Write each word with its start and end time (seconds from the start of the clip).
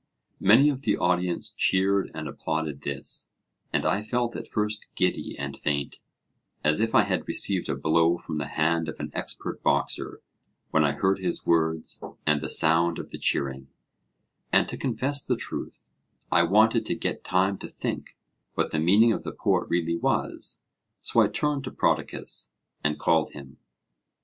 Many 0.39 0.69
of 0.69 0.81
the 0.81 0.97
audience 0.97 1.53
cheered 1.55 2.09
and 2.15 2.27
applauded 2.27 2.81
this. 2.81 3.29
And 3.71 3.85
I 3.85 4.01
felt 4.01 4.35
at 4.35 4.47
first 4.47 4.87
giddy 4.95 5.37
and 5.37 5.55
faint, 5.59 5.99
as 6.63 6.79
if 6.79 6.95
I 6.95 7.03
had 7.03 7.27
received 7.27 7.69
a 7.69 7.75
blow 7.75 8.17
from 8.17 8.39
the 8.39 8.47
hand 8.47 8.89
of 8.89 8.99
an 8.99 9.11
expert 9.13 9.61
boxer, 9.61 10.21
when 10.71 10.83
I 10.83 10.93
heard 10.93 11.19
his 11.19 11.45
words 11.45 12.03
and 12.25 12.41
the 12.41 12.49
sound 12.49 12.97
of 12.97 13.11
the 13.11 13.19
cheering; 13.19 13.67
and 14.51 14.67
to 14.69 14.75
confess 14.75 15.23
the 15.23 15.37
truth, 15.37 15.87
I 16.31 16.45
wanted 16.45 16.83
to 16.87 16.95
get 16.95 17.23
time 17.23 17.59
to 17.59 17.67
think 17.67 18.17
what 18.55 18.71
the 18.71 18.79
meaning 18.79 19.13
of 19.13 19.21
the 19.21 19.31
poet 19.31 19.69
really 19.69 19.97
was. 19.99 20.63
So 21.01 21.19
I 21.21 21.27
turned 21.27 21.63
to 21.65 21.71
Prodicus 21.71 22.51
and 22.83 22.97
called 22.97 23.33
him. 23.33 23.59